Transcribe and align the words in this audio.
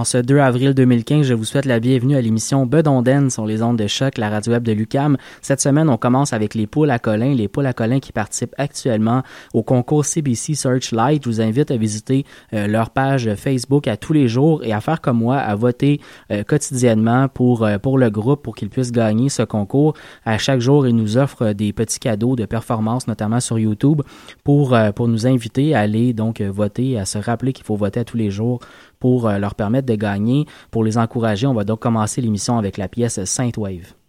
En 0.00 0.04
ce 0.04 0.16
2 0.16 0.38
avril 0.38 0.72
2015, 0.72 1.26
je 1.26 1.34
vous 1.34 1.44
souhaite 1.44 1.66
la 1.66 1.78
bienvenue 1.78 2.16
à 2.16 2.22
l'émission 2.22 2.64
Bedonden 2.64 3.28
sur 3.28 3.44
les 3.44 3.62
ondes 3.62 3.76
de 3.76 3.86
choc, 3.86 4.16
la 4.16 4.30
radio 4.30 4.54
web 4.54 4.62
de 4.62 4.72
Lucam. 4.72 5.18
Cette 5.42 5.60
semaine, 5.60 5.90
on 5.90 5.98
commence 5.98 6.32
avec 6.32 6.54
les 6.54 6.66
poules 6.66 6.90
à 6.90 6.98
Colin, 6.98 7.34
les 7.34 7.48
poules 7.48 7.66
à 7.66 7.74
Colin 7.74 8.00
qui 8.00 8.10
participent 8.10 8.54
actuellement 8.56 9.22
au 9.52 9.62
concours 9.62 10.06
CBC 10.06 10.54
Searchlight. 10.54 11.22
Je 11.22 11.28
vous 11.28 11.42
invite 11.42 11.70
à 11.70 11.76
visiter 11.76 12.24
euh, 12.54 12.66
leur 12.66 12.88
page 12.88 13.34
Facebook 13.34 13.88
à 13.88 13.98
tous 13.98 14.14
les 14.14 14.26
jours 14.26 14.64
et 14.64 14.72
à 14.72 14.80
faire 14.80 15.02
comme 15.02 15.18
moi, 15.18 15.36
à 15.36 15.54
voter 15.54 16.00
euh, 16.32 16.44
quotidiennement 16.44 17.28
pour 17.28 17.66
euh, 17.66 17.76
pour 17.76 17.98
le 17.98 18.08
groupe 18.08 18.42
pour 18.42 18.54
qu'ils 18.54 18.70
puissent 18.70 18.92
gagner 18.92 19.28
ce 19.28 19.42
concours. 19.42 19.92
À 20.24 20.38
chaque 20.38 20.60
jour, 20.60 20.86
ils 20.86 20.96
nous 20.96 21.18
offrent 21.18 21.52
des 21.52 21.74
petits 21.74 22.00
cadeaux 22.00 22.36
de 22.36 22.46
performance, 22.46 23.06
notamment 23.06 23.40
sur 23.40 23.58
YouTube, 23.58 24.00
pour 24.44 24.74
pour 24.94 25.08
nous 25.08 25.26
inviter 25.26 25.74
à 25.74 25.80
aller 25.80 26.14
donc 26.14 26.40
voter, 26.40 26.98
à 26.98 27.04
se 27.04 27.18
rappeler 27.18 27.52
qu'il 27.52 27.66
faut 27.66 27.76
voter 27.76 28.00
à 28.00 28.04
tous 28.04 28.16
les 28.16 28.30
jours 28.30 28.60
pour 29.00 29.26
euh, 29.26 29.38
leur 29.38 29.56
permettre 29.56 29.86
de 29.86 29.96
gagner. 29.96 30.46
Pour 30.70 30.84
les 30.84 30.96
encourager, 30.96 31.48
on 31.48 31.54
va 31.54 31.64
donc 31.64 31.80
commencer 31.80 32.20
l'émission 32.20 32.58
avec 32.58 32.76
la 32.76 32.86
pièce 32.86 33.24
Saint 33.24 33.50
Wave. 33.56 33.99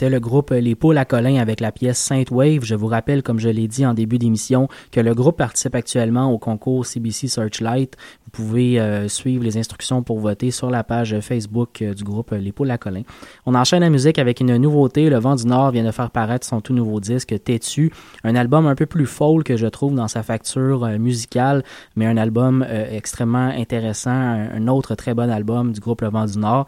C'était 0.00 0.08
le 0.08 0.18
groupe 0.18 0.48
Les 0.52 0.74
Poules 0.74 0.96
à 0.96 1.04
Colin 1.04 1.36
avec 1.36 1.60
la 1.60 1.72
pièce 1.72 1.98
Saint 1.98 2.24
Wave. 2.30 2.64
Je 2.64 2.74
vous 2.74 2.86
rappelle, 2.86 3.22
comme 3.22 3.38
je 3.38 3.50
l'ai 3.50 3.68
dit 3.68 3.84
en 3.84 3.92
début 3.92 4.16
d'émission, 4.16 4.66
que 4.92 5.00
le 5.00 5.14
groupe 5.14 5.36
participe 5.36 5.74
actuellement 5.74 6.32
au 6.32 6.38
concours 6.38 6.86
CBC 6.86 7.28
Searchlight. 7.28 7.98
Pouvez 8.40 8.80
euh, 8.80 9.06
suivre 9.06 9.44
les 9.44 9.58
instructions 9.58 10.02
pour 10.02 10.18
voter 10.18 10.50
sur 10.50 10.70
la 10.70 10.82
page 10.82 11.20
Facebook 11.20 11.82
euh, 11.82 11.92
du 11.92 12.04
groupe 12.04 12.30
Les 12.30 12.52
Poules 12.52 12.70
à 12.70 12.78
Colin. 12.78 13.02
On 13.44 13.54
enchaîne 13.54 13.80
la 13.80 13.90
musique 13.90 14.18
avec 14.18 14.40
une 14.40 14.56
nouveauté. 14.56 15.10
Le 15.10 15.18
Vent 15.18 15.36
du 15.36 15.44
Nord 15.44 15.72
vient 15.72 15.84
de 15.84 15.90
faire 15.90 16.10
paraître 16.10 16.46
son 16.46 16.62
tout 16.62 16.72
nouveau 16.72 17.00
disque 17.00 17.34
Têtu, 17.44 17.92
un 18.24 18.34
album 18.34 18.66
un 18.66 18.74
peu 18.74 18.86
plus 18.86 19.04
folk 19.04 19.44
que 19.44 19.58
je 19.58 19.66
trouve 19.66 19.94
dans 19.94 20.08
sa 20.08 20.22
facture 20.22 20.84
euh, 20.84 20.96
musicale, 20.96 21.62
mais 21.96 22.06
un 22.06 22.16
album 22.16 22.66
extrêmement 22.90 23.50
intéressant, 23.54 24.10
un, 24.10 24.68
autre 24.68 24.94
très 24.94 25.12
bon 25.12 25.30
album 25.30 25.72
du 25.72 25.80
groupe 25.80 26.00
Le 26.00 26.08
Vent 26.08 26.24
du 26.24 26.38
Nord. 26.38 26.66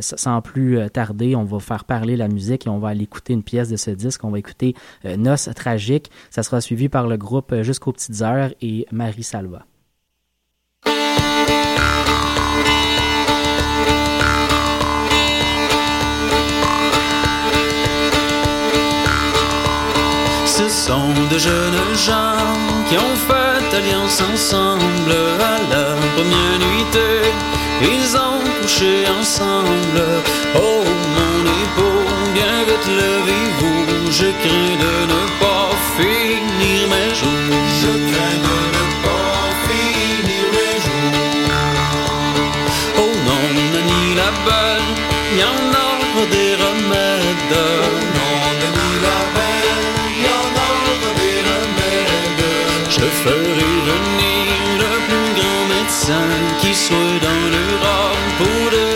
sans 0.00 0.42
plus 0.42 0.90
tarder, 0.90 1.36
on 1.36 1.44
va 1.44 1.60
faire 1.60 1.84
parler 1.84 2.16
la 2.16 2.26
musique 2.26 2.66
et 2.66 2.68
on 2.68 2.80
va 2.80 2.88
aller 2.88 3.04
écouter 3.04 3.32
une 3.32 3.44
pièce 3.44 3.68
de 3.68 3.76
ce 3.76 3.92
disque. 3.92 4.24
On 4.24 4.30
va 4.30 4.40
écouter 4.40 4.74
Noce 5.04 5.50
tragique. 5.54 6.10
Ça 6.30 6.42
sera 6.42 6.60
suivi 6.60 6.88
par 6.88 7.06
le 7.06 7.16
groupe 7.16 7.54
Jusqu'aux 7.62 7.92
petites 7.92 8.22
heures 8.22 8.50
et 8.60 8.86
Marie 8.90 9.22
Salva. 9.22 9.66
Sont 20.88 21.14
de 21.30 21.38
jeunes 21.38 21.84
gens 22.08 22.42
qui 22.88 22.96
ont 22.96 23.16
fait 23.28 23.76
alliance 23.78 24.20
ensemble 24.32 25.14
à 25.52 25.56
la 25.72 25.86
première 26.14 26.58
nuitée. 26.66 27.22
Ils 27.92 28.10
ont 28.16 28.42
couché 28.60 29.04
ensemble. 29.20 30.02
Oh 30.56 30.82
mon 31.16 31.38
épaule, 31.62 32.22
bien 32.38 32.58
vite 32.68 32.88
levez-vous. 33.00 33.82
Je 34.18 34.28
crains 34.42 34.76
de 34.84 34.94
ne 35.12 35.22
pas 35.42 35.70
finir 35.96 36.80
mes 36.92 37.10
jours. 37.20 37.54
Je 37.82 37.92
crains 38.10 38.40
de 38.48 38.58
ne 38.76 38.84
pas 39.06 39.40
finir 39.68 40.44
mes 40.56 40.76
jours. 40.86 42.40
Oh 43.02 43.12
non, 43.28 43.44
ni 43.90 44.04
la 44.20 44.30
belle, 44.46 44.88
y 45.38 45.42
en 45.52 45.64
a 45.86 46.26
des 46.34 46.52
remèdes. 46.64 48.11
Ferai 53.24 53.74
venir 53.90 54.46
le 54.82 54.92
plus 55.08 55.30
grand 55.38 55.64
médecin 55.74 56.28
qui 56.60 56.74
soit 56.74 57.18
dans 57.26 57.44
l'Europe 57.54 58.28
pour 58.38 58.64
de 58.76 58.91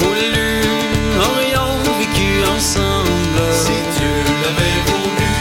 Voulu, 0.00 0.50
aurions 1.28 1.78
vécu 1.98 2.30
ensemble. 2.56 3.40
Si 3.62 3.76
Dieu 3.96 4.16
l'avait 4.42 4.80
voulu, 4.90 5.34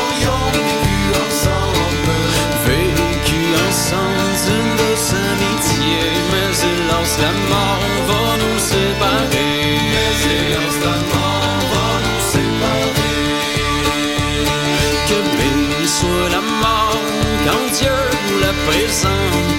aurions 0.00 0.46
vécu 0.66 0.96
ensemble. 1.24 2.16
Vécu 2.66 3.42
ensemble 3.68 4.32
d'une 4.44 4.70
douce 4.80 5.12
amitié, 5.30 5.98
mais 6.30 6.52
hélas 6.68 7.12
la 7.22 7.32
mort 7.52 7.94
va 8.08 8.24
nous 8.42 8.58
séparer. 8.58 9.54
Mais 9.92 10.14
hélas 10.32 10.76
la 10.86 10.96
mort 11.14 11.58
va 11.72 11.88
nous 12.06 12.22
séparer. 12.34 13.18
Que 15.08 15.18
béni 15.38 15.86
soit 15.86 16.28
la 16.36 16.42
mort 16.64 17.04
quand 17.46 17.66
Dieu 17.78 17.98
nous 18.28 18.40
la 18.40 18.52
présente. 18.66 19.53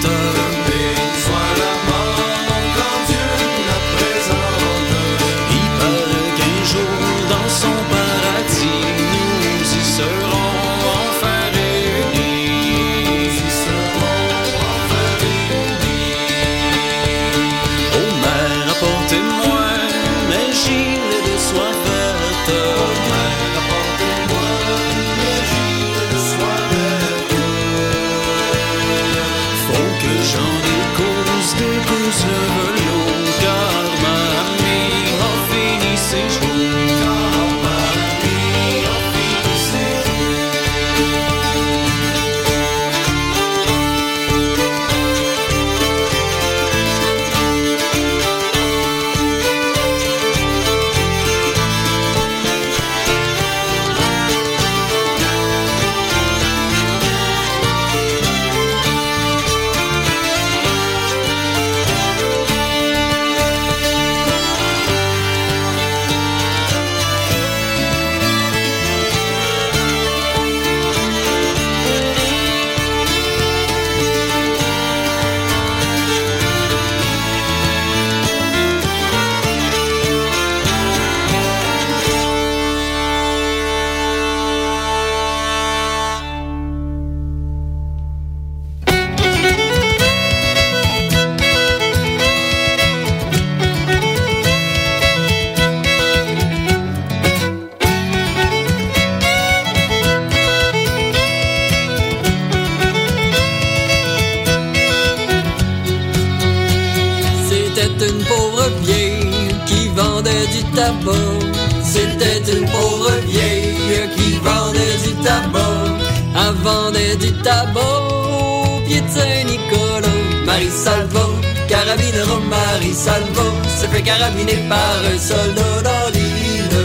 Marie 120.56 120.70
Salvo, 120.70 121.20
carabinero 121.68 122.40
Marie 122.48 122.94
Salvo, 122.94 123.42
se 123.78 123.86
fait 123.88 124.00
carabiner 124.00 124.56
par 124.70 125.02
un 125.04 125.18
soldat 125.18 125.82
dans 125.84 126.08
l'île. 126.14 126.78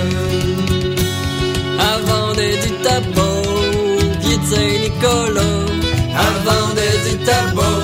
Elle 1.79 2.03
vendait 2.05 2.57
du 2.63 2.71
tabac 2.83 3.47
pied 4.19 4.37
de 4.39 4.43
Saint-Nicolas. 4.43 5.63
Elle 6.21 6.39
vendait 6.43 6.99
du 7.07 7.15
tabac 7.23 7.79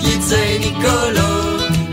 pied 0.00 0.16
de 0.16 0.22
Saint-Nicolas. 0.22 1.42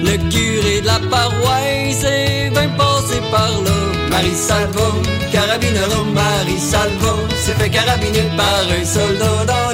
Le 0.07 0.15
curé 0.31 0.79
de 0.79 0.85
la 0.85 0.99
paroisse 1.11 2.05
est 2.05 2.49
bien 2.49 2.69
passé 2.77 3.19
par 3.29 3.51
là. 3.65 3.77
Marie 4.09 4.35
Salvo, 4.35 4.87
carabinero 5.33 6.05
Marie 6.13 6.59
Salvo, 6.59 7.13
s'est 7.43 7.55
fait 7.59 7.69
carabiner 7.69 8.23
par 8.37 8.63
un 8.71 8.85
soldat 8.85 9.45
dans 9.47 9.70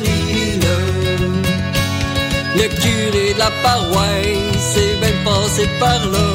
curé 2.87 3.33
de 3.33 3.39
la 3.39 3.51
paroisse 3.63 4.77
est 4.85 4.95
bien 5.01 5.15
passé 5.25 5.63
par 5.79 5.99
là. 6.13 6.27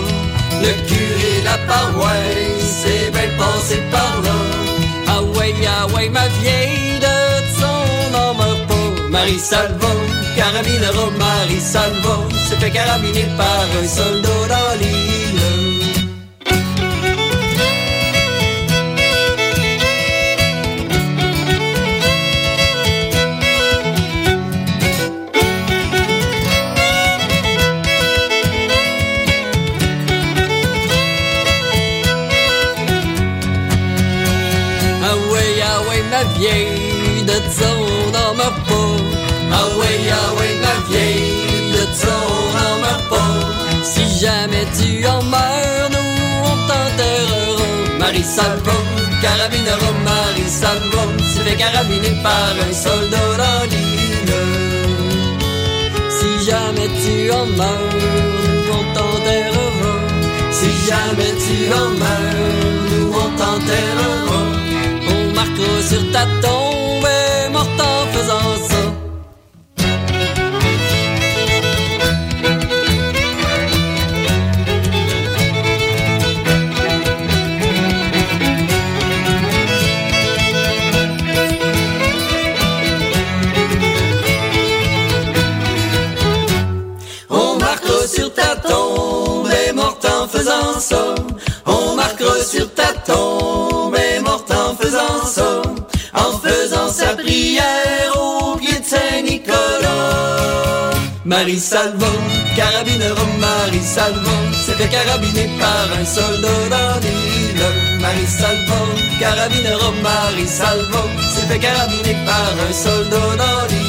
Le 0.65 0.73
curé 0.89 1.33
de 1.41 1.45
la 1.45 1.59
paroisse 1.71 2.85
est 2.95 3.11
bien 3.17 3.31
passé 3.39 3.77
par 3.91 4.13
là. 4.27 4.37
Ah 5.09 5.23
ouais, 5.35 5.55
ah 5.77 5.87
ouais, 5.95 6.09
ma 6.09 6.27
vieille 6.41 6.99
de 7.07 7.17
son 7.59 7.81
n'en 8.13 8.35
meurt 8.35 8.67
pas. 8.69 8.91
Marie 9.11 9.39
Salvo, 9.39 9.93
carabinero 10.37 11.11
Marie 11.19 11.61
Salvo, 11.73 12.15
s'est 12.47 12.57
fait 12.57 12.71
carabiner 12.71 13.27
par 13.37 13.67
un 13.81 13.89
soldat 13.99 14.43
dans 14.55 14.75
l'île. 14.81 15.12
Ça 37.51 37.69
on 37.79 38.11
n'en 38.11 38.35
meurt 38.35 38.61
pas. 38.69 38.97
Ah 39.53 39.57
ah 39.57 40.33
ma 40.65 40.75
vieille, 40.89 41.75
on 42.05 42.47
n'en 42.57 42.77
meurt 42.85 43.09
pas. 43.09 43.85
Si 43.85 44.05
jamais 44.21 44.67
tu 44.79 45.07
en 45.07 45.23
meurs, 45.23 45.91
nous 45.91 46.13
on 46.51 46.57
t'enterrera. 46.69 47.69
Marie 47.99 48.25
Salvo, 48.25 48.77
carabinero 49.21 49.91
Marie 50.05 50.49
Salvo, 50.49 51.03
s'est 51.19 51.45
fait 51.45 51.57
carabiner 51.57 52.15
par 52.23 52.55
un 52.69 52.73
soldat 52.73 53.37
dans 53.43 53.65
l'île. 53.71 54.35
Si 56.19 56.51
jamais 56.51 56.89
tu 57.03 57.31
en 57.31 57.47
meurs. 57.47 58.03
Si 60.63 60.71
jamais 60.89 61.35
tu 61.45 61.73
en 61.73 61.91
meurs, 62.03 62.77
nous 62.91 63.09
on 63.13 63.31
t'enterrera. 63.37 64.43
On 65.09 65.35
marquera 65.35 65.83
sur 65.83 66.05
ta 66.13 66.25
tombe 66.41 67.22
On 91.67 91.95
marquera 91.95 92.43
sur 92.43 92.73
ta 92.75 92.93
tombe 93.07 93.97
et 93.97 94.19
morte 94.21 94.51
en 94.51 94.75
faisant 94.75 95.25
ça. 95.25 95.63
En 96.15 96.37
faisant 96.39 96.89
sa 96.89 97.15
prière 97.15 98.17
au 98.17 98.57
pied 98.57 98.81
de 98.81 98.85
Saint-Nicolas. 98.85 100.91
Marie 101.25 101.61
Salvo, 101.61 102.07
carabinero 102.57 103.25
Marie 103.39 103.83
Salvo, 103.83 104.31
s'est 104.65 104.73
fait 104.73 104.89
carabiner 104.89 105.49
par 105.59 105.89
un 105.99 106.05
soldat 106.05 106.69
dans 106.69 106.99
l'île. 107.01 107.63
Marie 108.01 108.27
Salvo, 108.27 108.75
carabinero 109.21 109.93
Marie 110.03 110.49
Salvo, 110.49 111.09
s'est 111.33 111.47
fait 111.47 111.61
carabiner 111.61 112.17
par 112.27 112.53
un 112.69 112.73
soldat 112.73 113.37
dans 113.39 113.67
l'île. 113.69 113.82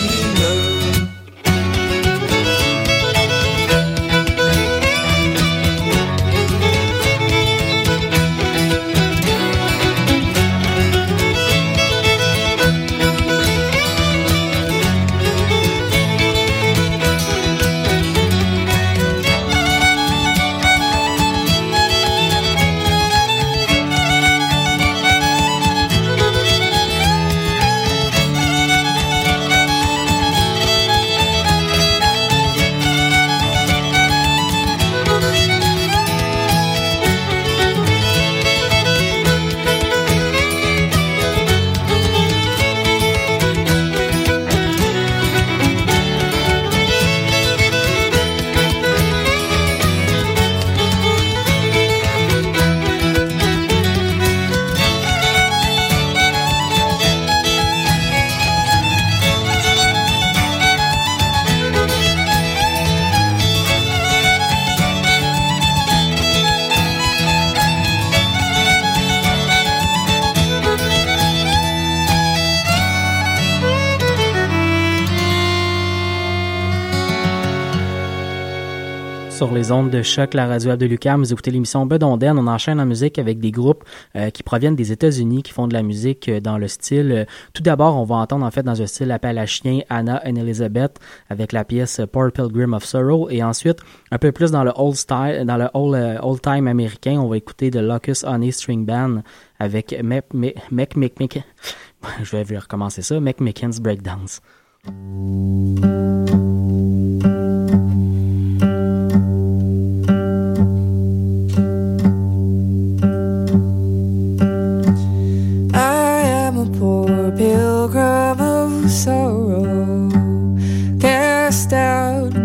Les 79.64 79.72
ondes 79.72 79.90
de 79.92 80.02
choc, 80.02 80.34
la 80.34 80.46
radio 80.46 80.76
de 80.76 80.86
Lucam. 80.86 81.22
Vous 81.22 81.32
écoutez 81.32 81.50
l'émission 81.50 81.86
Bedonden. 81.86 82.38
On 82.38 82.48
enchaîne 82.48 82.82
en 82.82 82.86
musique 82.86 83.18
avec 83.18 83.40
des 83.40 83.52
groupes 83.52 83.86
euh, 84.18 84.30
qui 84.30 84.44
proviennent 84.44 84.76
des 84.76 84.92
États-Unis, 84.92 85.42
qui 85.42 85.54
font 85.54 85.70
de 85.70 85.74
la 85.74 85.84
musique 85.84 86.28
euh, 86.28 86.42
dans 86.42 86.58
le 86.58 86.68
style. 86.68 87.12
euh, 87.14 87.26
tout 87.54 87.64
d'abord, 87.64 87.96
on 87.96 88.04
va 88.04 88.16
entendre 88.16 88.46
en 88.46 88.52
fait 88.52 88.64
dans 88.64 88.82
un 88.82 88.86
style 88.86 89.10
appelachien 89.10 89.80
Anna 89.90 90.22
and 90.26 90.36
Elizabeth 90.36 91.00
avec 91.30 91.54
la 91.54 91.64
pièce 91.64 92.02
Poor 92.12 92.30
Pilgrim 92.34 92.74
of 92.74 92.84
Sorrow. 92.84 93.30
Et 93.30 93.42
ensuite, 93.42 93.78
un 94.12 94.18
peu 94.18 94.34
plus 94.34 94.52
dans 94.52 94.66
le 94.66 94.74
old 94.76 94.96
style, 94.98 95.46
dans 95.48 95.56
le 95.56 95.70
old, 95.74 96.20
old 96.22 96.42
time 96.42 96.68
américain, 96.68 97.22
on 97.22 97.30
va 97.30 97.38
écouter 97.38 97.72
de 97.72 97.80
Locust 97.80 98.26
Honey 98.26 98.52
String 98.52 98.86
Band 98.86 99.22
avec 99.60 99.96
Mec 100.04 100.26
Mec. 100.34 100.58
Mec- 100.98 101.40
Je 102.22 102.36
vais 102.36 102.58
recommencer 102.58 103.02
ça. 103.02 103.18
Mec 103.22 103.40
Mickens 103.40 103.80
Breakdance. 103.80 104.42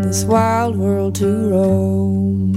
This 0.09 0.25
wild 0.25 0.75
world 0.75 1.14
to 1.14 1.51
roam. 1.51 2.57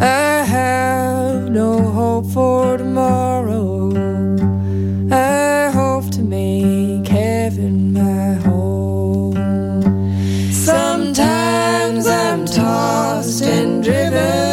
I 0.00 0.44
have 0.44 1.50
no 1.50 1.82
hope 1.82 2.26
for 2.26 2.78
tomorrow. 2.78 3.90
I 5.10 5.70
hope 5.72 6.12
to 6.12 6.22
make 6.22 7.08
heaven 7.08 7.92
my 7.92 8.34
home. 8.34 9.34
Sometimes 10.52 12.06
I'm 12.06 12.46
tossed 12.46 13.42
and 13.42 13.82
driven 13.82 14.51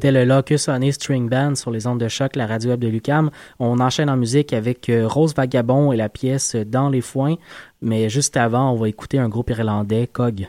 C'était 0.00 0.12
le 0.12 0.24
Locus 0.24 0.68
Honey 0.68 0.92
String 0.92 1.28
Band 1.28 1.56
sur 1.56 1.70
les 1.70 1.86
ondes 1.86 2.00
de 2.00 2.08
choc, 2.08 2.34
la 2.34 2.46
radio 2.46 2.70
web 2.70 2.80
de 2.80 2.88
Lucam. 2.88 3.30
On 3.58 3.80
enchaîne 3.80 4.08
en 4.08 4.16
musique 4.16 4.54
avec 4.54 4.88
euh, 4.88 5.06
Rose 5.06 5.34
Vagabond 5.34 5.92
et 5.92 5.98
la 5.98 6.08
pièce 6.08 6.56
Dans 6.56 6.88
les 6.88 7.02
foins. 7.02 7.34
Mais 7.82 8.08
juste 8.08 8.38
avant, 8.38 8.72
on 8.72 8.76
va 8.76 8.88
écouter 8.88 9.18
un 9.18 9.28
groupe 9.28 9.50
irlandais, 9.50 10.08
Cog. 10.10 10.48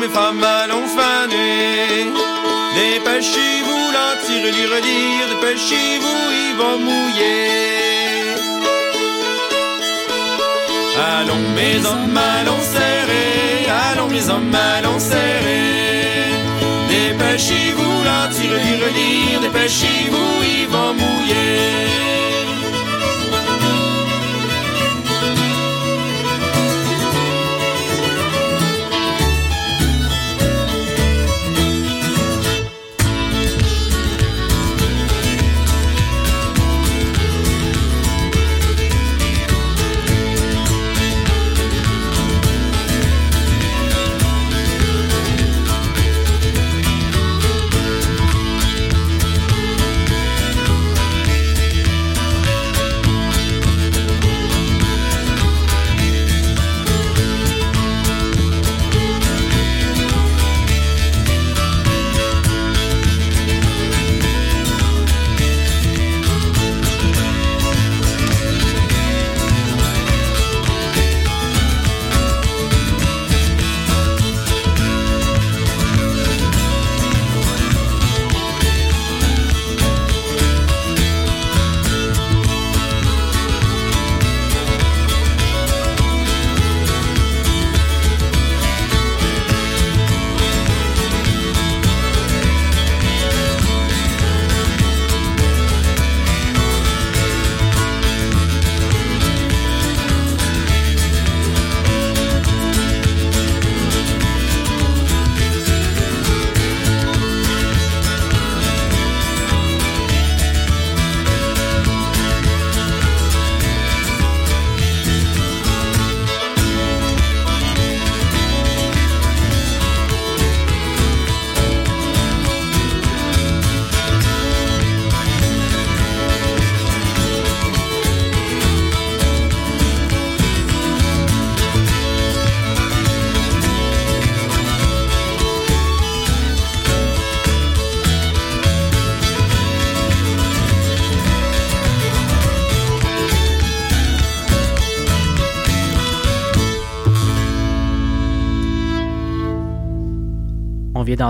Mes 0.00 0.08
femmes, 0.08 0.42
allons 0.42 0.86
faner. 0.86 2.10
Dépêchez-vous, 2.74 3.82
l'entirer, 3.96 4.50
lire, 4.50 4.76
lire, 4.86 5.26
dépêchez-vous, 5.32 6.20
il 6.42 6.52
va 6.60 6.70
mouiller. 6.86 8.34
Allons 11.18 11.44
mes 11.54 11.78
hommes, 11.86 12.20
allons 12.38 12.62
serrer, 12.74 13.68
allons 13.90 14.08
mes 14.08 14.28
hommes, 14.30 14.56
allons 14.76 14.98
serrer. 14.98 16.32
Dépêchez-vous, 16.88 17.94
l'entirer, 18.08 18.62
lire, 18.68 18.86
lire, 18.98 19.40
dépêchez-vous, 19.40 20.32
il 20.42 20.66
va 20.68 20.92
mouiller. 21.00 22.19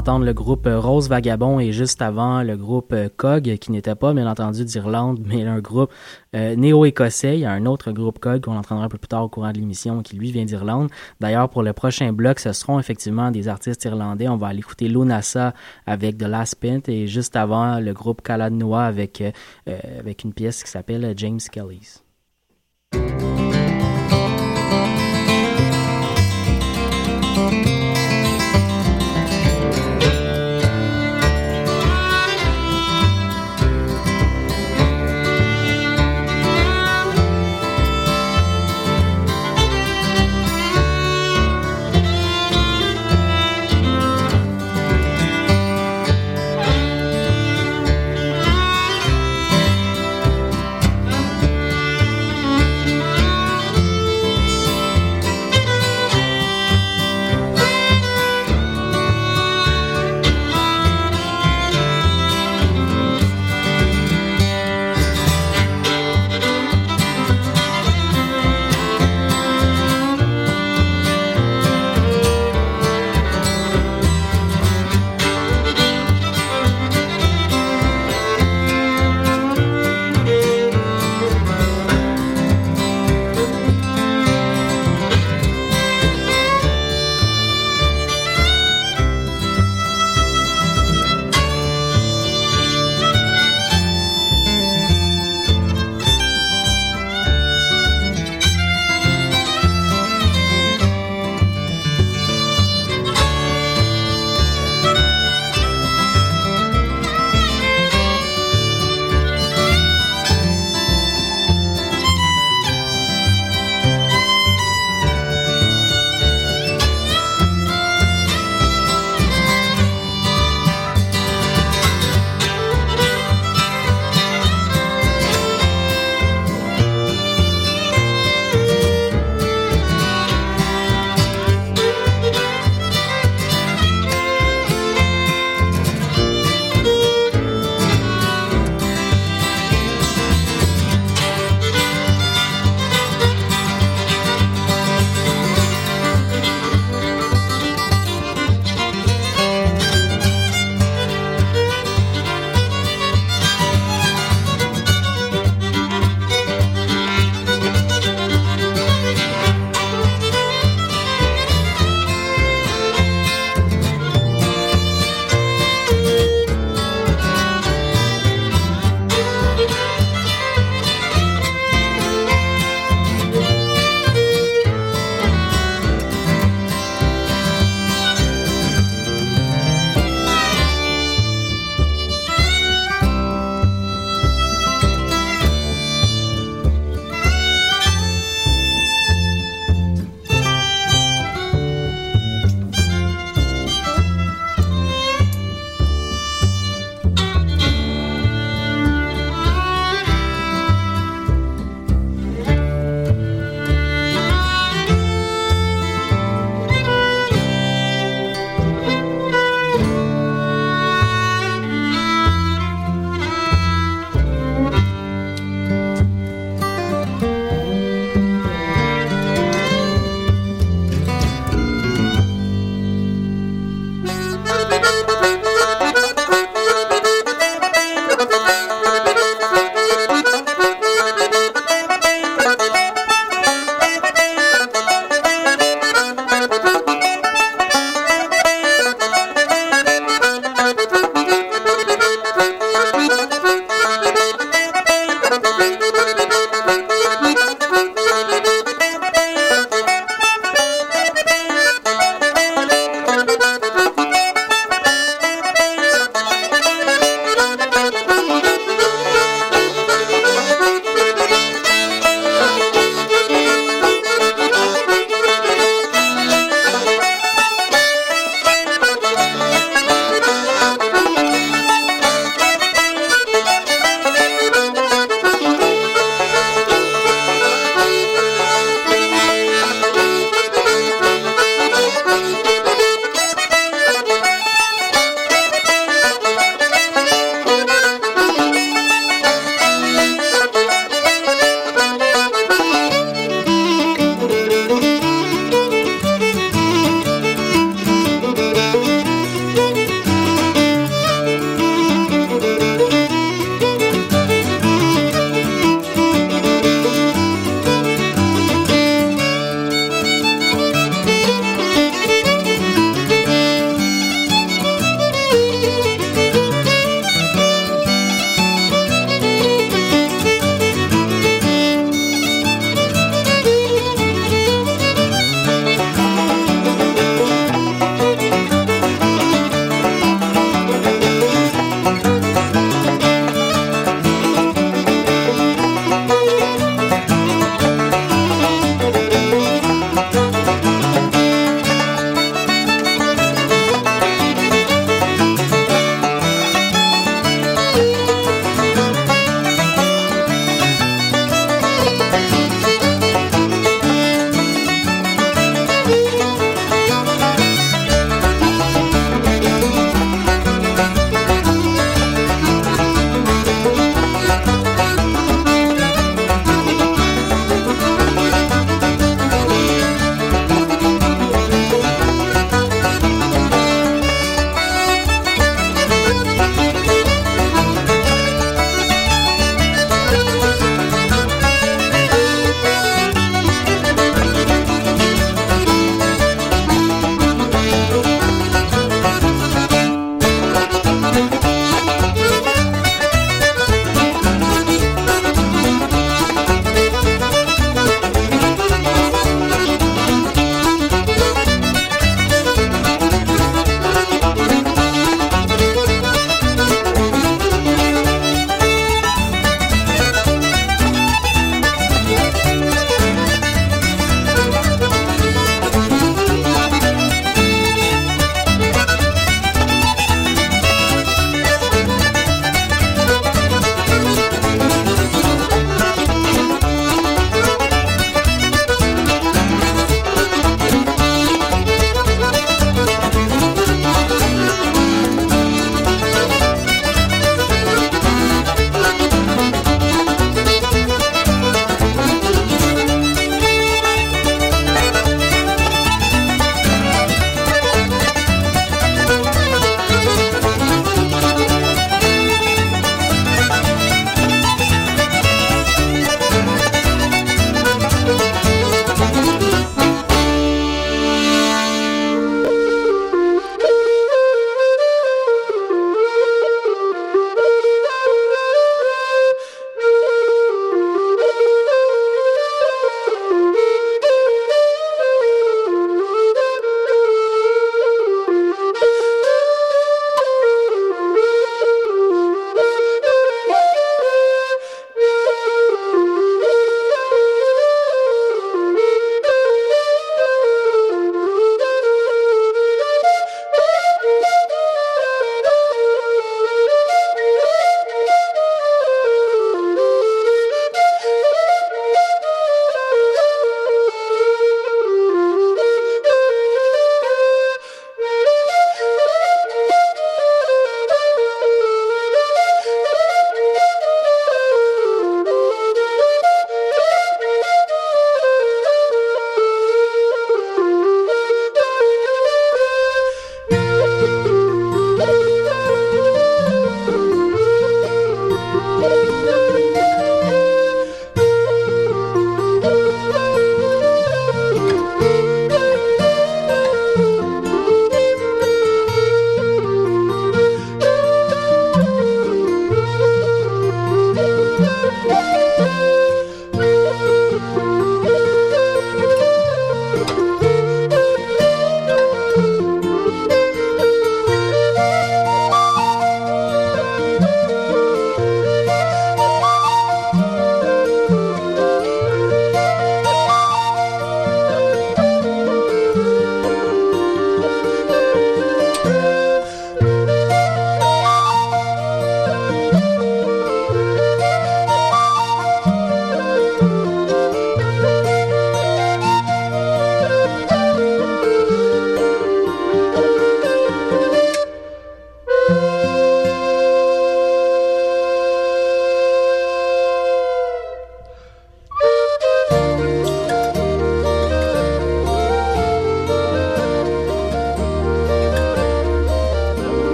D'entendre 0.00 0.24
le 0.24 0.32
groupe 0.32 0.66
euh, 0.66 0.80
Rose 0.80 1.10
Vagabond 1.10 1.60
et 1.60 1.72
juste 1.72 2.00
avant 2.00 2.42
le 2.42 2.56
groupe 2.56 2.94
euh, 2.94 3.10
Cog, 3.14 3.58
qui 3.58 3.70
n'était 3.70 3.94
pas 3.94 4.14
bien 4.14 4.26
entendu 4.26 4.64
d'Irlande, 4.64 5.20
mais 5.26 5.42
un 5.42 5.58
groupe 5.58 5.92
euh, 6.34 6.56
néo-écossais. 6.56 7.36
Il 7.36 7.40
y 7.40 7.44
a 7.44 7.50
un 7.50 7.66
autre 7.66 7.92
groupe 7.92 8.18
Cog 8.18 8.40
qu'on 8.40 8.56
entendra 8.56 8.86
un 8.86 8.88
peu 8.88 8.96
plus 8.96 9.08
tard 9.08 9.24
au 9.24 9.28
courant 9.28 9.52
de 9.52 9.58
l'émission 9.58 10.00
qui 10.00 10.16
lui 10.16 10.32
vient 10.32 10.46
d'Irlande. 10.46 10.88
D'ailleurs, 11.20 11.50
pour 11.50 11.62
le 11.62 11.74
prochain 11.74 12.14
bloc, 12.14 12.40
ce 12.40 12.54
seront 12.54 12.78
effectivement 12.78 13.30
des 13.30 13.46
artistes 13.46 13.84
irlandais. 13.84 14.26
On 14.26 14.38
va 14.38 14.46
aller 14.46 14.60
écouter 14.60 14.88
Lunasa 14.88 15.52
avec 15.84 16.16
The 16.16 16.22
Last 16.22 16.54
Pint 16.54 16.88
et 16.88 17.06
juste 17.06 17.36
avant 17.36 17.78
le 17.78 17.92
groupe 17.92 18.22
Calad 18.22 18.54
Noah 18.54 18.84
avec, 18.84 19.22
avec 19.66 20.24
une 20.24 20.32
pièce 20.32 20.64
qui 20.64 20.70
s'appelle 20.70 21.12
James 21.14 21.40
Kelly's. 21.52 22.02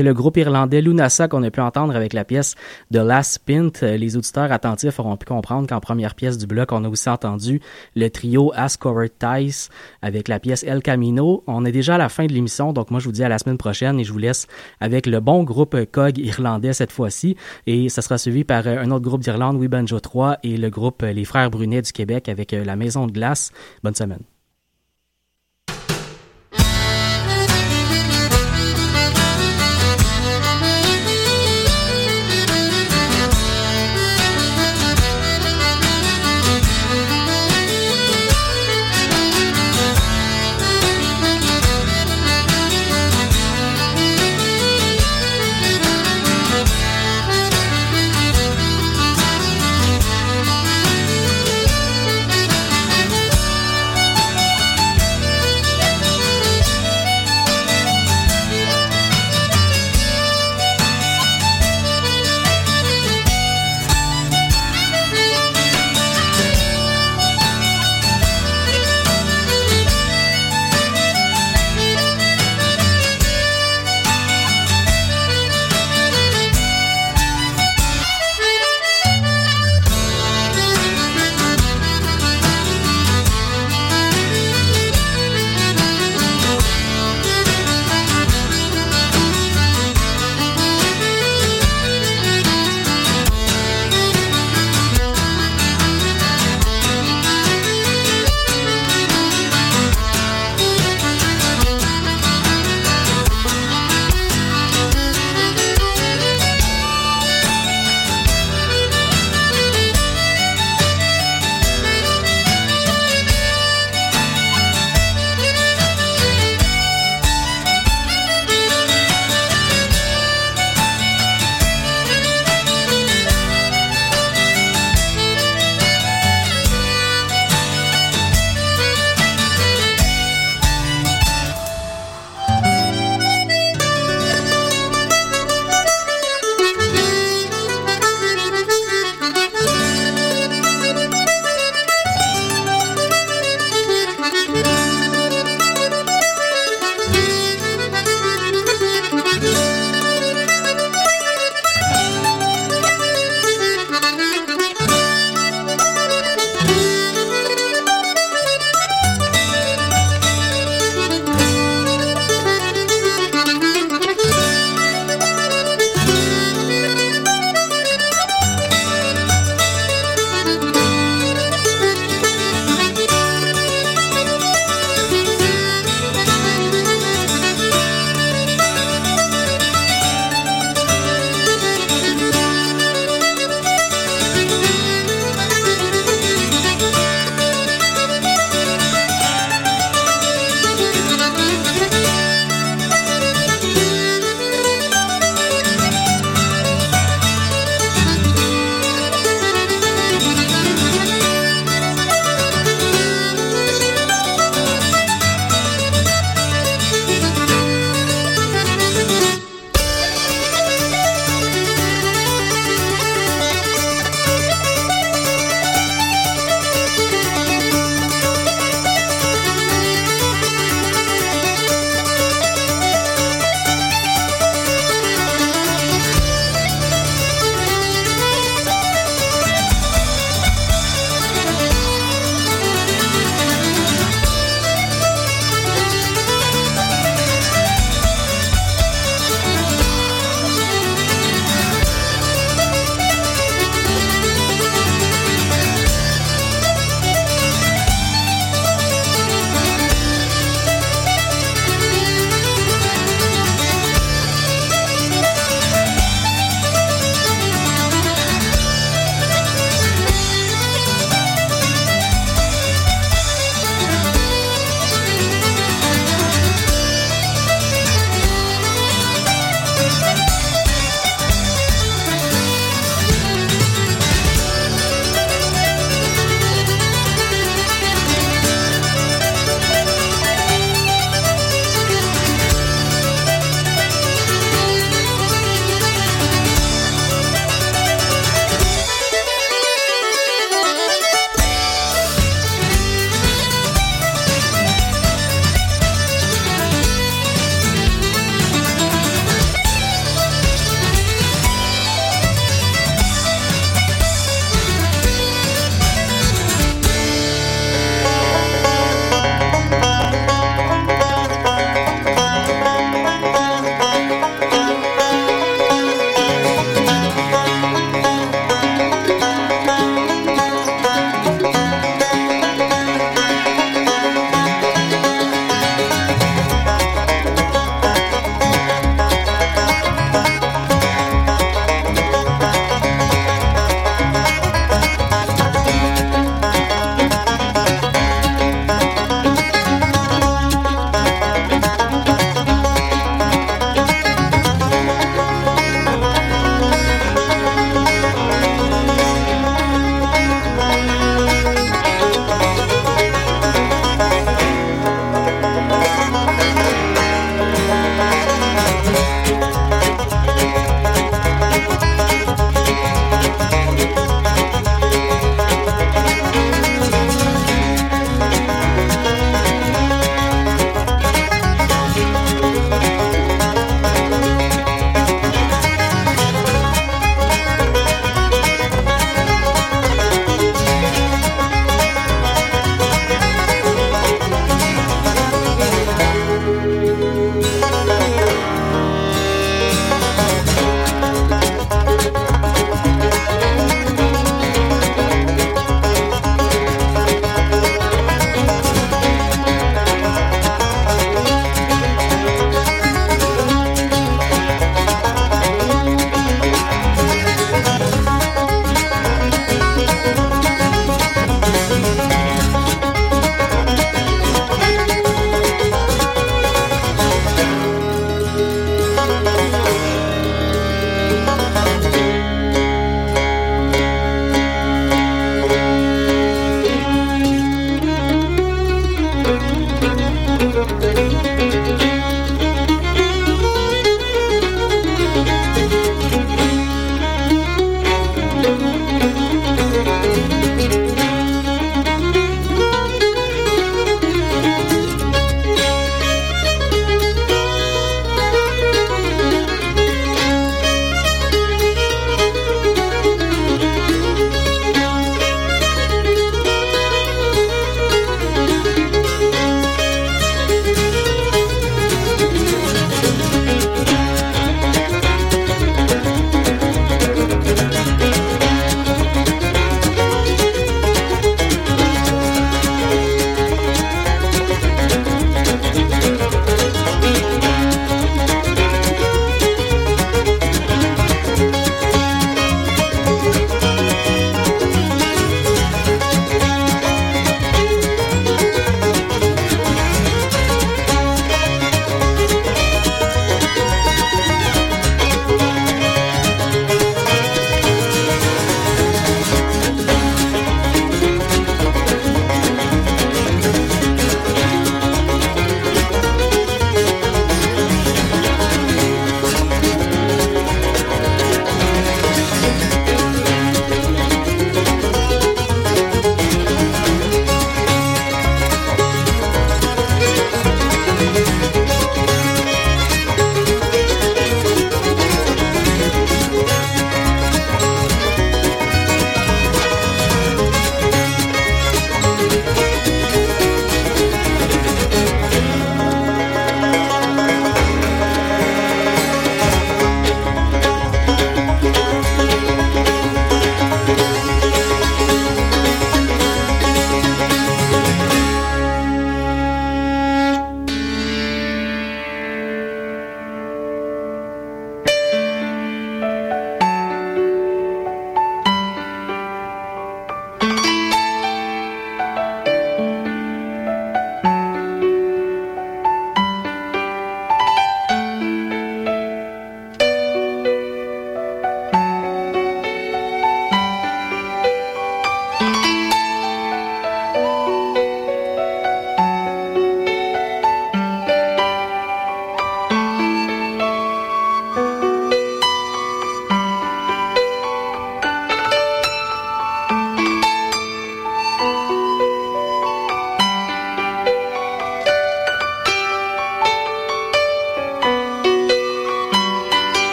C'était 0.00 0.08
le 0.08 0.14
groupe 0.14 0.38
irlandais 0.38 0.80
Lunasa 0.80 1.28
qu'on 1.28 1.42
a 1.42 1.50
pu 1.50 1.60
entendre 1.60 1.94
avec 1.94 2.14
la 2.14 2.24
pièce 2.24 2.54
The 2.90 2.96
Last 2.96 3.40
Pint. 3.44 3.82
Les 3.82 4.16
auditeurs 4.16 4.50
attentifs 4.50 4.98
auront 4.98 5.18
pu 5.18 5.26
comprendre 5.26 5.68
qu'en 5.68 5.78
première 5.78 6.14
pièce 6.14 6.38
du 6.38 6.46
bloc, 6.46 6.72
on 6.72 6.84
a 6.84 6.88
aussi 6.88 7.10
entendu 7.10 7.60
le 7.94 8.08
trio 8.08 8.50
Ascover 8.54 9.08
Tice 9.10 9.68
avec 10.00 10.28
la 10.28 10.40
pièce 10.40 10.64
El 10.64 10.80
Camino. 10.80 11.44
On 11.46 11.66
est 11.66 11.70
déjà 11.70 11.96
à 11.96 11.98
la 11.98 12.08
fin 12.08 12.24
de 12.24 12.32
l'émission, 12.32 12.72
donc 12.72 12.90
moi 12.90 12.98
je 12.98 13.04
vous 13.04 13.12
dis 13.12 13.22
à 13.22 13.28
la 13.28 13.36
semaine 13.36 13.58
prochaine 13.58 14.00
et 14.00 14.04
je 14.04 14.12
vous 14.14 14.18
laisse 14.18 14.46
avec 14.80 15.04
le 15.04 15.20
bon 15.20 15.44
groupe 15.44 15.76
COG 15.92 16.16
irlandais 16.16 16.72
cette 16.72 16.92
fois-ci. 16.92 17.36
Et 17.66 17.90
ça 17.90 18.00
sera 18.00 18.16
suivi 18.16 18.44
par 18.44 18.66
un 18.66 18.90
autre 18.92 19.04
groupe 19.04 19.20
d'Irlande, 19.20 19.58
We 19.58 19.68
Banjo 19.68 20.00
3, 20.00 20.38
et 20.44 20.56
le 20.56 20.70
groupe 20.70 21.02
Les 21.02 21.26
Frères 21.26 21.50
Brunet 21.50 21.82
du 21.82 21.92
Québec 21.92 22.30
avec 22.30 22.52
la 22.52 22.74
Maison 22.74 23.06
de 23.06 23.12
Glace. 23.12 23.52
Bonne 23.82 23.94
semaine. 23.94 24.29